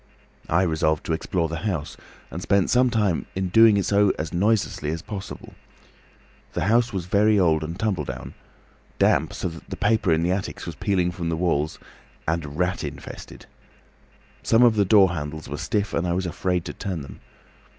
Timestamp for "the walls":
11.29-11.77